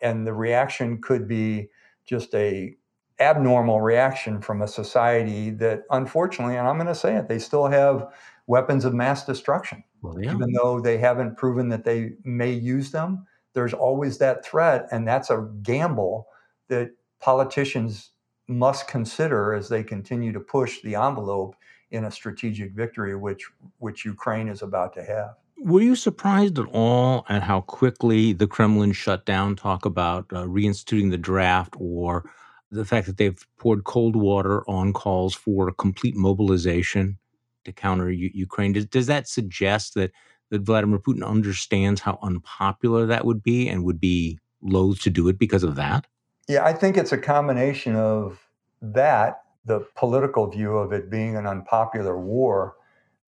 [0.00, 1.68] And the reaction could be
[2.04, 2.76] just a
[3.20, 7.66] abnormal reaction from a society that, unfortunately, and I'm going to say it, they still
[7.66, 8.12] have
[8.46, 9.82] weapons of mass destruction.
[10.02, 10.34] Well, yeah.
[10.34, 14.86] Even though they haven't proven that they may use them, there's always that threat.
[14.92, 16.28] And that's a gamble
[16.68, 18.10] that politicians
[18.46, 21.56] must consider as they continue to push the envelope
[21.90, 23.44] in a strategic victory, which,
[23.78, 25.34] which Ukraine is about to have.
[25.60, 30.44] Were you surprised at all at how quickly the Kremlin shut down talk about uh,
[30.44, 32.30] reinstituting the draft or
[32.70, 37.18] the fact that they've poured cold water on calls for complete mobilization
[37.64, 38.72] to counter U- Ukraine.
[38.72, 40.12] Does, does that suggest that,
[40.50, 45.28] that Vladimir Putin understands how unpopular that would be and would be loath to do
[45.28, 46.06] it because of that?
[46.48, 48.40] Yeah, I think it's a combination of
[48.80, 52.76] that, the political view of it being an unpopular war.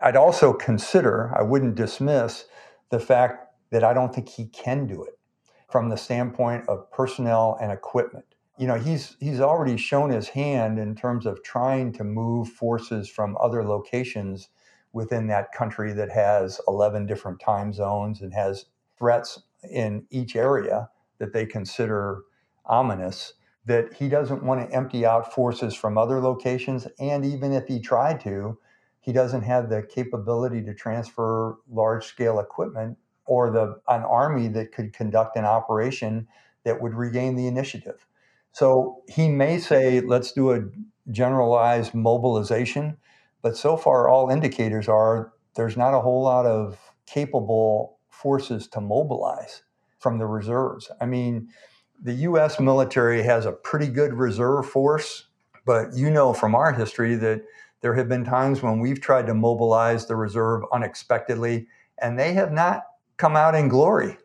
[0.01, 2.47] I'd also consider, I wouldn't dismiss
[2.91, 5.19] the fact that I don't think he can do it
[5.71, 8.25] from the standpoint of personnel and equipment
[8.61, 13.09] you know he's he's already shown his hand in terms of trying to move forces
[13.09, 14.51] from other locations
[14.93, 18.67] within that country that has 11 different time zones and has
[18.99, 22.21] threats in each area that they consider
[22.67, 23.33] ominous
[23.65, 26.87] that he doesn't want to empty out forces from other locations.
[26.99, 28.59] And even if he tried to
[29.01, 34.71] he doesn't have the capability to transfer large scale equipment or the an army that
[34.73, 36.29] could conduct an operation
[36.65, 38.05] that would regain the initiative
[38.53, 40.63] so he may say, let's do a
[41.11, 42.97] generalized mobilization,
[43.43, 48.81] but so far, all indicators are there's not a whole lot of capable forces to
[48.81, 49.63] mobilize
[49.99, 50.91] from the reserves.
[51.01, 51.49] I mean,
[52.03, 55.27] the US military has a pretty good reserve force,
[55.67, 57.43] but you know from our history that
[57.81, 61.67] there have been times when we've tried to mobilize the reserve unexpectedly,
[61.99, 62.85] and they have not
[63.17, 64.17] come out in glory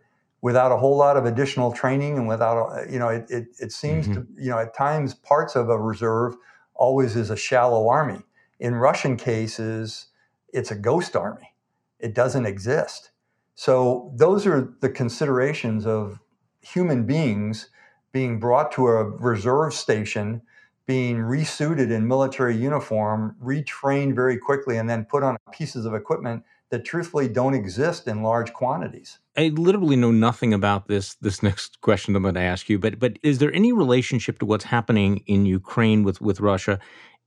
[0.46, 4.08] without a whole lot of additional training and without, you know, it, it, it seems
[4.08, 4.22] mm-hmm.
[4.22, 6.36] to, you know, at times parts of a reserve
[6.76, 8.22] always is a shallow army.
[8.60, 10.06] In Russian cases,
[10.54, 11.56] it's a ghost army.
[12.00, 13.10] It doesn't exist.
[13.56, 16.20] So those are the considerations of
[16.62, 17.72] human beings
[18.12, 20.44] being brought to a reserve station,
[20.86, 26.44] being resuited in military uniform, retrained very quickly, and then put on pieces of equipment
[26.70, 29.18] that truthfully don't exist in large quantities.
[29.38, 33.00] I literally know nothing about this this next question I'm going to ask you, but
[33.00, 36.80] but is there any relationship to what's happening in Ukraine with with Russia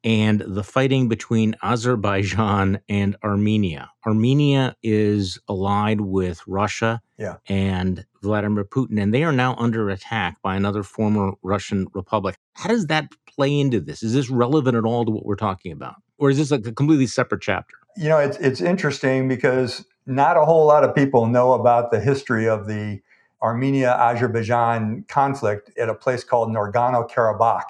[0.04, 3.90] and the fighting between Azerbaijan and Armenia.
[4.06, 7.36] Armenia is allied with Russia Yeah.
[7.48, 12.36] and Vladimir Putin, and they are now under attack by another former Russian republic.
[12.54, 14.02] How does that play into this?
[14.02, 15.96] Is this relevant at all to what we're talking about?
[16.18, 17.74] Or is this like a completely separate chapter?
[17.96, 22.00] You know, it's it's interesting because not a whole lot of people know about the
[22.00, 23.00] history of the
[23.42, 27.66] Armenia Azerbaijan conflict at a place called Nagorno Karabakh.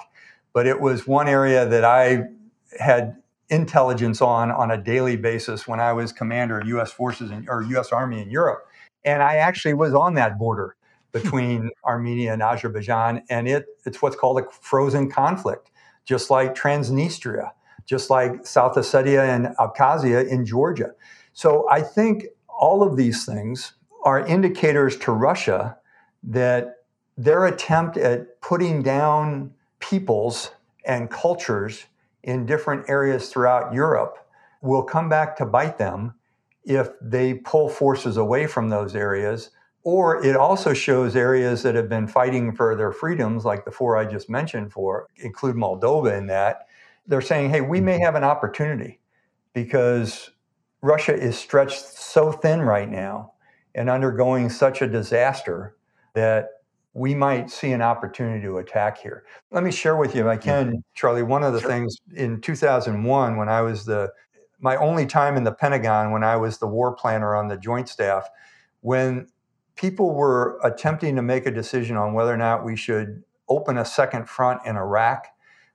[0.53, 2.23] But it was one area that I
[2.79, 3.17] had
[3.49, 6.91] intelligence on on a daily basis when I was commander of U.S.
[6.91, 7.91] forces in, or U.S.
[7.91, 8.65] Army in Europe,
[9.03, 10.75] and I actually was on that border
[11.11, 15.71] between Armenia and Azerbaijan, and it it's what's called a frozen conflict,
[16.05, 17.51] just like Transnistria,
[17.85, 20.91] just like South Ossetia and Abkhazia in Georgia.
[21.39, 25.77] So I think all of these things are indicators to Russia
[26.21, 26.83] that
[27.17, 30.51] their attempt at putting down peoples
[30.83, 31.85] and cultures
[32.23, 34.17] in different areas throughout Europe
[34.61, 36.13] will come back to bite them
[36.65, 39.51] if they pull forces away from those areas.
[39.83, 43.95] Or it also shows areas that have been fighting for their freedoms, like the four
[43.95, 46.67] I just mentioned, for include Moldova in that.
[47.07, 48.03] They're saying, hey, we may mm-hmm.
[48.03, 48.99] have an opportunity
[49.53, 50.31] because
[50.81, 53.33] Russia is stretched so thin right now
[53.75, 55.75] and undergoing such a disaster
[56.13, 56.49] that
[56.93, 59.23] we might see an opportunity to attack here.
[59.51, 61.69] Let me share with you, if I can, Charlie, one of the Sure.
[61.69, 64.11] things in 2001 when I was the
[64.61, 67.87] my only time in the Pentagon when I was the war planner on the joint
[67.87, 68.27] staff
[68.81, 69.27] when
[69.75, 73.85] people were attempting to make a decision on whether or not we should open a
[73.85, 75.27] second front in Iraq,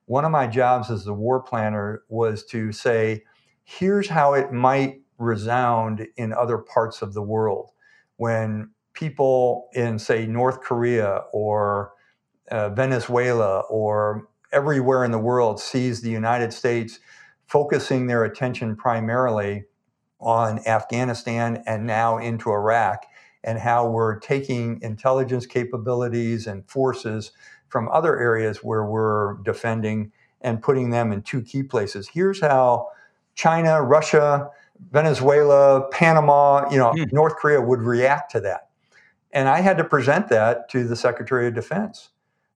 [0.07, 3.25] one of my jobs as the war planner was to say,
[3.65, 7.71] here's how it might resound in other parts of the world
[8.17, 11.93] when people in, say, North Korea or
[12.51, 17.01] uh, Venezuela or everywhere in the world sees the United States
[17.47, 19.65] focusing their attention primarily
[20.21, 23.05] on Afghanistan and now into Iraq,
[23.43, 27.33] and how we're taking intelligence capabilities and forces
[27.69, 32.09] from other areas where we're defending and putting them in two key places.
[32.09, 32.89] Here's how
[33.35, 34.51] China, Russia,
[34.91, 37.05] Venezuela, Panama, you know, Hmm.
[37.13, 38.69] North Korea would react to that.
[39.33, 42.11] And I had to present that to the Secretary of Defense.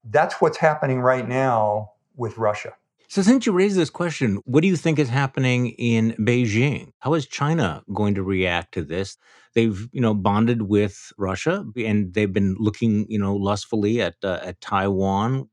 [0.05, 2.75] That's what's happening right now with Russia.
[3.11, 6.93] So, since you raised this question, what do you think is happening in Beijing?
[6.99, 9.17] How is China going to react to this?
[9.55, 14.41] They've, you know, bonded with Russia, and they've been looking, you know, lustfully at uh,
[14.43, 15.49] at Taiwan.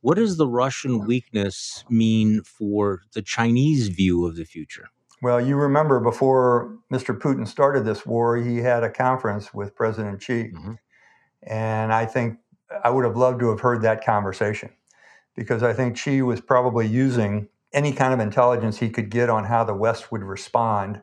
[0.00, 4.88] What does the Russian weakness mean for the Chinese view of the future?
[5.22, 7.18] Well, you remember before Mr.
[7.18, 10.52] Putin started this war, he had a conference with President Xi.
[10.52, 10.78] Mhm.
[11.42, 12.38] And I think
[12.84, 14.70] I would have loved to have heard that conversation
[15.34, 19.44] because I think Xi was probably using any kind of intelligence he could get on
[19.44, 21.00] how the West would respond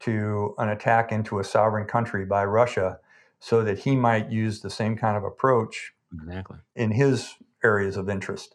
[0.00, 2.98] to an attack into a sovereign country by Russia
[3.40, 6.58] so that he might use the same kind of approach Exactly.
[6.76, 7.34] in his
[7.64, 8.54] areas of interest.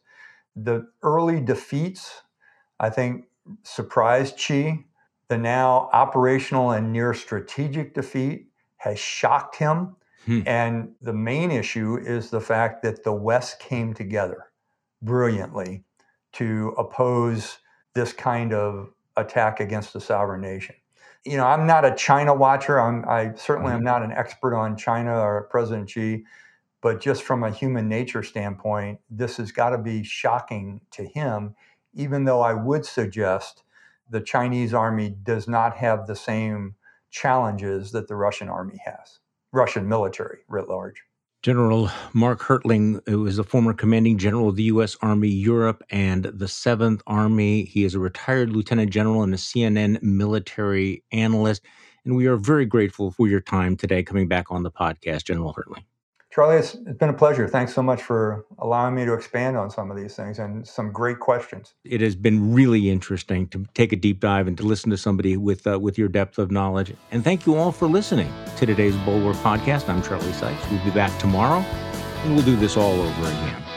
[0.55, 2.22] The early defeats,
[2.80, 3.26] I think,
[3.64, 4.86] surprised Xi.
[5.28, 8.47] The now operational and near strategic defeat
[8.78, 9.95] has shocked him.
[10.26, 10.41] Hmm.
[10.45, 14.47] And the main issue is the fact that the West came together
[15.01, 15.84] brilliantly
[16.34, 17.60] to oppose
[17.93, 20.76] this kind of attack against a sovereign nation.
[21.26, 22.80] You know, I'm not a China watcher.
[22.80, 26.24] I'm, I certainly am not an expert on China or President Xi,
[26.82, 31.55] but just from a human nature standpoint, this has got to be shocking to him,
[31.93, 33.63] even though I would suggest
[34.09, 36.75] the Chinese army does not have the same
[37.11, 39.19] challenges that the Russian army has,
[39.51, 41.03] Russian military writ large.
[41.41, 44.97] General Mark Hertling who is a former commanding general of the U.S.
[45.01, 47.63] Army Europe and the 7th Army.
[47.63, 51.61] He is a retired lieutenant general and a CNN military analyst.
[52.03, 55.53] And we are very grateful for your time today coming back on the podcast, General
[55.53, 55.86] Hertling.
[56.32, 57.47] Charlie, it's, it's been a pleasure.
[57.47, 60.91] Thanks so much for allowing me to expand on some of these things and some
[60.91, 61.73] great questions.
[61.84, 65.38] It has been really interesting to take a deep dive and to listen to somebody
[65.38, 66.93] with uh, with your depth of knowledge.
[67.11, 69.89] And thank you all for listening to today's Bulwark podcast.
[69.89, 70.69] I'm Charlie Sykes.
[70.69, 71.61] We'll be back tomorrow,
[72.23, 73.68] and we'll do this all over again.